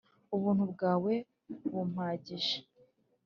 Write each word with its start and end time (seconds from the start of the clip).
ubuntu 0.35 0.63
bwawe 0.73 1.13
bumpagije 1.71 2.57